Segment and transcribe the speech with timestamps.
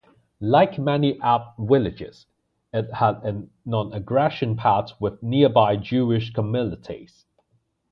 [0.39, 2.25] Like many Arab villages,
[2.73, 7.27] it had a non-aggression pact with nearby Jewish communities.